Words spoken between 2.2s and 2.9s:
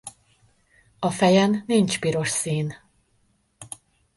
szín.